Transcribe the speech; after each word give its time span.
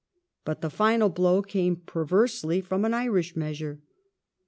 But 0.45 0.61
the 0.61 0.71
final 0.71 1.09
blow 1.09 1.43
Q°"^gjQn| 1.43 1.47
came, 1.47 1.75
pervereely, 1.75 2.63
from 2.65 2.85
an 2.85 2.93
Irish 2.95 3.35
measure. 3.35 3.83